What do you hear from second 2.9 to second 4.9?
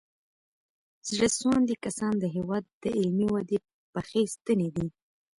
علمي ودې پخې ستنې دي.